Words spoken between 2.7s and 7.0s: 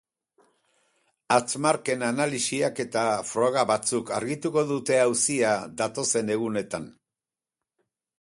eta froga batzuk argituko dute auzia datozen egunetan.